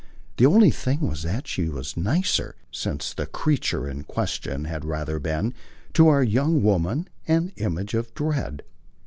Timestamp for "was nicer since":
1.69-3.13